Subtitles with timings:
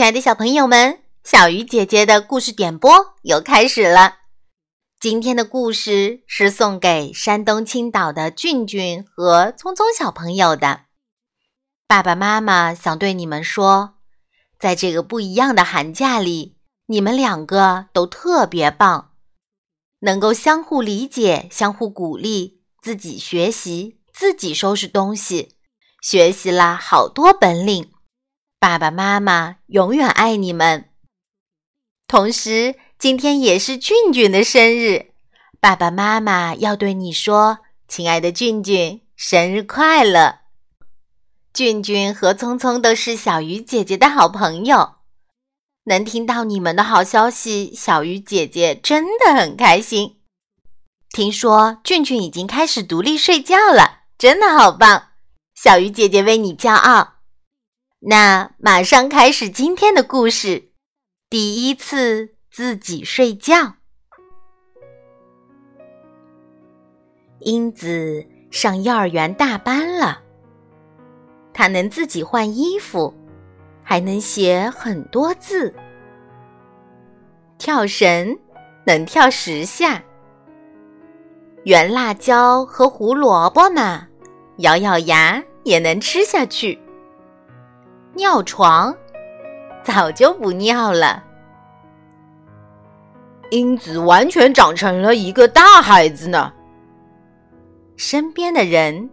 [0.00, 4.14] 亲爱的小朋友们，小鱼姐姐的故事点播又开始了。
[4.98, 10.84] 今天的故事是送给山东青岛的俊俊和聪聪小朋友的。
[11.86, 13.96] 爸爸妈妈想对你们说，
[14.58, 16.56] 在这个不一样的寒假里，
[16.86, 19.10] 你们两个都特别棒，
[19.98, 25.56] 能够相互理解、相互鼓励，自己学习，自己收拾东西，
[26.00, 27.89] 学习了好多本领。
[28.60, 30.90] 爸爸妈妈永远爱你们。
[32.06, 35.12] 同时，今天也是俊俊的生日，
[35.58, 40.40] 爸爸妈妈要对你说：“亲爱的俊俊，生日快乐！”
[41.54, 44.96] 俊俊和聪聪都是小鱼姐姐的好朋友，
[45.84, 50.18] 能听到你们的好消息，小鱼姐姐真的很开心。
[51.08, 55.12] 听说俊俊已经开始独立睡觉了，真的好棒！
[55.54, 57.19] 小鱼姐姐为你骄傲。
[58.02, 60.70] 那马上开始今天的故事。
[61.28, 63.74] 第一次自己睡觉。
[67.40, 70.22] 英子上幼儿园大班了，
[71.52, 73.12] 她能自己换衣服，
[73.82, 75.74] 还能写很多字。
[77.58, 78.34] 跳绳
[78.86, 80.02] 能跳十下，
[81.64, 84.08] 圆辣椒和胡萝卜呢，
[84.56, 86.78] 咬咬牙也能吃下去。
[88.14, 88.94] 尿床，
[89.82, 91.24] 早就不尿了。
[93.50, 96.52] 英子完全长成了一个大孩子呢。
[97.96, 99.10] 身边的人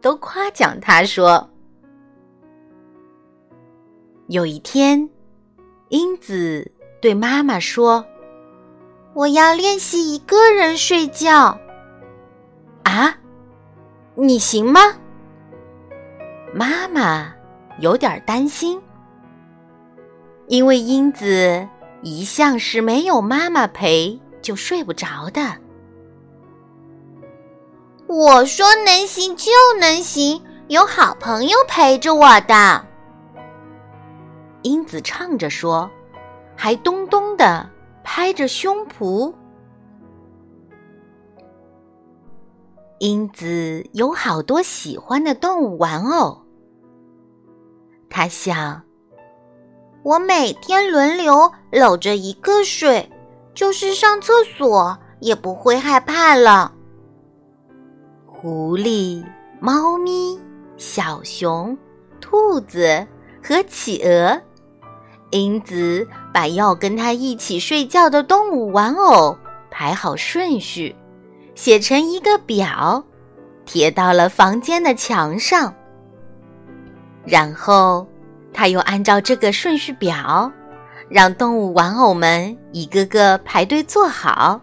[0.00, 1.48] 都夸奖他说
[4.28, 5.08] ：“有一天，
[5.88, 6.70] 英子
[7.00, 8.04] 对妈妈说
[9.14, 11.58] ：‘我要练习一个人睡觉。’
[12.84, 13.16] 啊，
[14.14, 14.80] 你行吗？”
[16.54, 17.32] 妈妈。
[17.78, 18.80] 有点担心，
[20.46, 21.66] 因为英子
[22.02, 25.40] 一向是没有妈妈陪就睡不着的。
[28.06, 32.86] 我说能行就能行，有好朋友陪着我的。
[34.62, 35.90] 英子唱着说，
[36.54, 37.68] 还咚咚的
[38.04, 39.32] 拍着胸脯。
[42.98, 46.43] 英子有好多喜欢的动物玩偶。
[48.16, 48.80] 他想，
[50.04, 53.10] 我每天轮流搂着一个睡，
[53.54, 56.70] 就是上厕所也不会害怕了。
[58.24, 59.24] 狐狸、
[59.58, 60.38] 猫咪、
[60.76, 61.76] 小熊、
[62.20, 63.04] 兔子
[63.42, 64.40] 和企鹅，
[65.30, 69.36] 英子把要跟他一起睡觉的动物玩偶
[69.72, 70.94] 排好顺序，
[71.56, 73.02] 写成一个表，
[73.64, 75.74] 贴到了房间的墙上。
[77.24, 78.06] 然后，
[78.52, 80.52] 他又按照这个顺序表，
[81.08, 84.60] 让动物玩偶们一个个排队坐好。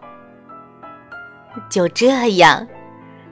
[1.70, 2.68] 就这样，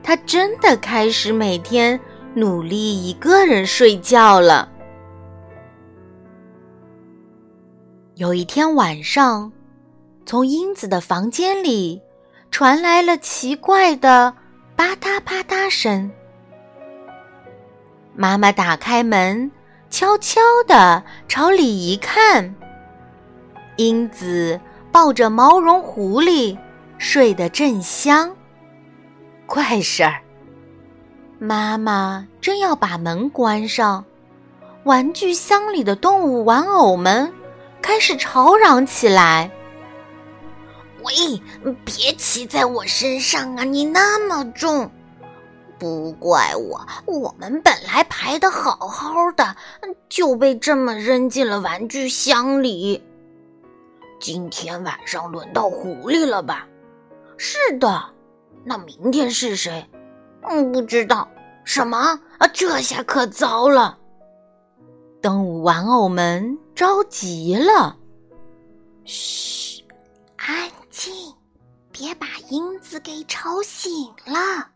[0.03, 1.99] 他真的开始每天
[2.33, 4.67] 努力一个人睡觉了。
[8.15, 9.51] 有一天晚上，
[10.25, 12.01] 从英子的房间里
[12.51, 14.33] 传来了奇怪的
[14.75, 16.11] 吧嗒吧嗒声。
[18.21, 19.49] 妈妈打开门，
[19.89, 22.53] 悄悄地朝里一看，
[23.77, 24.59] 英子
[24.91, 26.57] 抱着毛绒狐狸
[26.97, 28.35] 睡得正香。
[29.45, 30.19] 怪事儿！
[31.39, 34.03] 妈妈正要把门关上，
[34.83, 37.31] 玩具箱里的动物玩偶们
[37.81, 39.49] 开始吵嚷起来
[41.03, 41.41] ：“喂，
[41.85, 43.63] 别骑在我身上啊！
[43.63, 44.91] 你那么重！”
[45.79, 49.55] 不怪我，我们本来排的好好的，
[50.09, 53.01] 就被这么扔进了玩具箱里。
[54.19, 56.67] 今天晚上轮到狐狸了吧？
[57.37, 58.03] 是的，
[58.65, 59.89] 那明天是谁？
[60.43, 61.27] 嗯，不知道。
[61.63, 62.19] 什么？
[62.39, 63.97] 啊，这下可糟了！
[65.21, 67.95] 动物玩偶们着急了。
[69.05, 69.83] 嘘，
[70.37, 71.13] 安静，
[71.91, 74.67] 别把英子给吵醒了。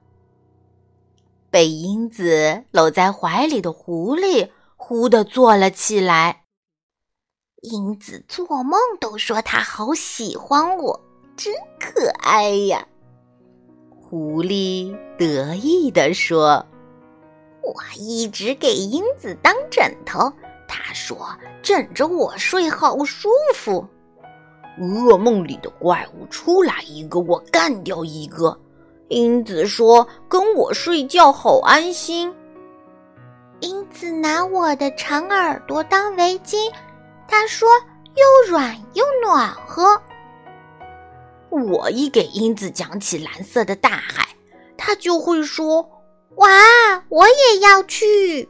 [1.53, 6.45] 被英子搂在怀里的狐狸忽地坐了起来。
[7.61, 10.99] 英子做梦都说她好喜欢我，
[11.37, 12.87] 真可爱呀！
[13.91, 16.65] 狐狸得意地说
[17.61, 20.33] ：“我一直给英子当枕头，
[20.67, 23.87] 她说枕着我睡好舒服。
[24.79, 28.59] 噩梦里的怪物出来一个，我干掉一个。”
[29.09, 32.33] 英子说：“跟我睡觉好安心。”
[33.61, 36.71] 英子拿我的长耳朵当围巾，
[37.27, 37.67] 他说
[38.15, 40.01] 又软又暖和。
[41.49, 44.27] 我一给英子讲起蓝色的大海，
[44.75, 45.87] 他就会说
[46.37, 46.49] ：“哇，
[47.09, 48.49] 我也要去。”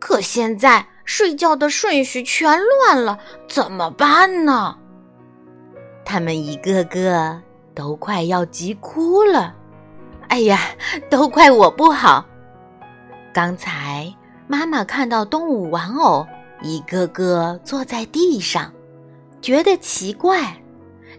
[0.00, 3.18] 可现在睡觉的顺序全乱了，
[3.48, 4.76] 怎么办呢？
[6.04, 7.40] 他们一个个
[7.74, 9.54] 都快要急哭了。
[10.28, 10.60] 哎呀，
[11.10, 12.24] 都怪我不好。
[13.32, 14.12] 刚才
[14.46, 16.26] 妈妈看到动物玩偶
[16.62, 18.72] 一个个坐在地上，
[19.40, 20.56] 觉得奇怪。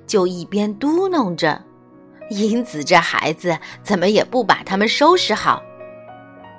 [0.07, 1.61] 就一边嘟囔着
[2.31, 5.61] ：“英子这孩子怎么也不把它们收拾好。”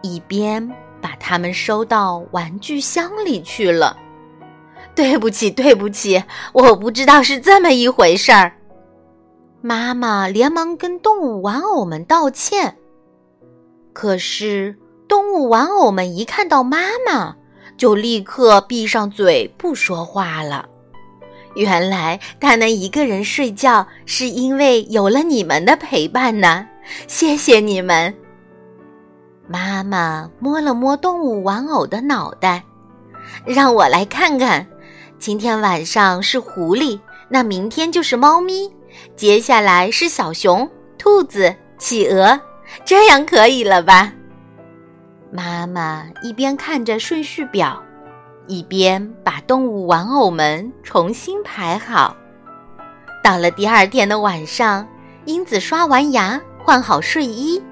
[0.03, 0.67] 一边
[1.01, 3.97] 把它们收到玩具箱里去了。
[4.95, 6.23] 对不起，对不起，
[6.53, 8.53] 我不知道是这么一回事儿。
[9.65, 12.77] 妈妈连忙跟动物玩偶们道歉。
[13.93, 14.77] 可是
[15.07, 17.37] 动物玩偶们一看到妈妈，
[17.77, 20.69] 就立刻闭上嘴不说话了。
[21.55, 26.67] 原来他能一个人睡觉，是因为有了你们的陪伴呢。
[27.07, 28.13] 谢谢你们。
[29.47, 32.65] 妈妈摸了摸动物玩偶的脑袋，
[33.45, 34.67] 让我来看看。
[35.21, 36.99] 今天晚上是狐狸，
[37.29, 38.69] 那明天就是猫咪，
[39.17, 40.69] 接下来是小熊、
[40.99, 42.41] 兔子、企鹅，
[42.85, 44.13] 这样可以了吧？
[45.31, 47.83] 妈妈一边看着顺序表。
[48.49, 52.17] 一边把动物玩偶们重新排好。
[53.23, 54.87] 到了第二天的晚上，
[55.27, 57.63] 英子刷完牙，换好睡衣，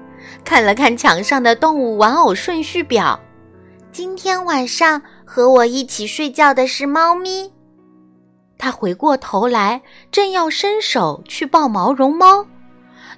[0.45, 3.19] 看了看墙上的动物玩偶顺序表。
[3.91, 7.51] 今天晚上和我一起睡觉的是猫咪。
[8.61, 9.81] 他回过头来，
[10.11, 12.45] 正要伸手去抱毛绒猫，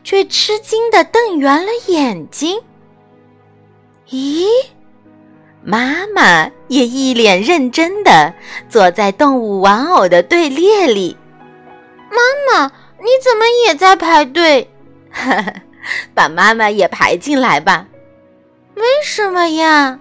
[0.01, 2.61] 却吃惊地瞪圆了眼睛。
[4.09, 4.47] 咦？
[5.61, 8.33] 妈妈也一脸认真地
[8.69, 11.17] 坐在动物玩偶的队列里。
[12.09, 12.17] 妈
[12.49, 14.69] 妈，你怎么也在排队？
[16.15, 17.85] 把妈妈也排进来吧。
[18.75, 19.99] 为什么呀？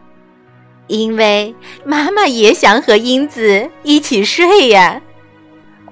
[0.86, 1.52] 因为
[1.84, 5.00] 妈妈也想和英子一起睡呀。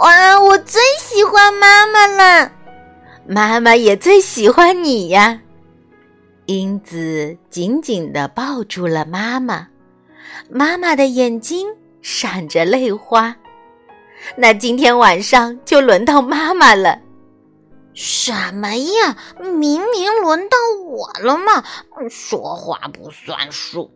[0.00, 2.50] 哇，我最喜欢妈妈了。
[3.26, 5.38] 妈妈也最喜欢你呀。
[6.47, 9.69] 英子紧紧地抱住了妈妈，
[10.49, 11.69] 妈妈的眼睛
[12.00, 13.37] 闪着泪花。
[14.37, 16.99] 那今天晚上就轮到妈妈了。
[17.93, 19.14] 什么呀？
[19.38, 20.56] 明明轮到
[20.87, 21.62] 我了嘛！
[22.08, 23.91] 说话不算数。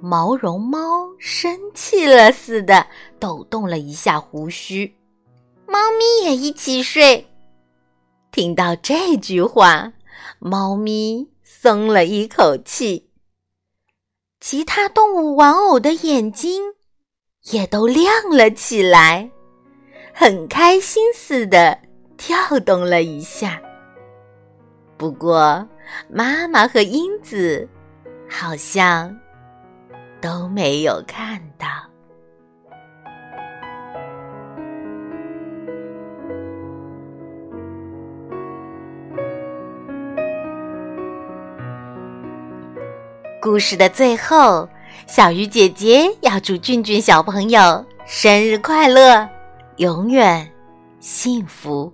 [0.00, 2.86] 毛绒猫生气了似的
[3.18, 4.90] 抖动了一下胡须。
[5.70, 7.26] 猫咪也一起睡。
[8.32, 9.92] 听到这句话，
[10.38, 11.28] 猫咪。
[11.42, 13.10] 松了一口气，
[14.40, 16.62] 其他动物玩偶的眼睛
[17.50, 19.30] 也都亮了起来，
[20.14, 21.78] 很开心似的
[22.16, 23.60] 跳动了一下。
[24.96, 25.68] 不过，
[26.08, 27.68] 妈妈和英子
[28.26, 29.14] 好像
[30.18, 31.89] 都没有看到。
[43.40, 44.68] 故事的最后，
[45.06, 49.26] 小鱼姐姐要祝俊俊小朋友生日快乐，
[49.76, 50.46] 永远
[51.00, 51.90] 幸福。